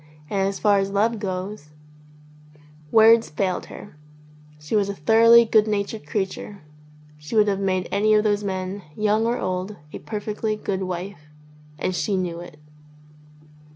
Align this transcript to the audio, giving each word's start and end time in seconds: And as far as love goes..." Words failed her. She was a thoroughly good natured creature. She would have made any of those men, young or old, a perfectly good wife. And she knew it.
And 0.31 0.47
as 0.47 0.57
far 0.57 0.79
as 0.79 0.89
love 0.89 1.19
goes..." 1.19 1.69
Words 2.91 3.29
failed 3.29 3.67
her. 3.67 3.95
She 4.57 4.75
was 4.75 4.89
a 4.89 4.95
thoroughly 4.95 5.45
good 5.45 5.67
natured 5.67 6.07
creature. 6.07 6.63
She 7.19 7.35
would 7.35 7.47
have 7.47 7.59
made 7.59 7.87
any 7.91 8.15
of 8.15 8.23
those 8.23 8.43
men, 8.43 8.81
young 8.97 9.27
or 9.27 9.37
old, 9.37 9.75
a 9.93 9.99
perfectly 9.99 10.55
good 10.55 10.81
wife. 10.81 11.27
And 11.77 11.93
she 11.93 12.17
knew 12.17 12.39
it. 12.39 12.57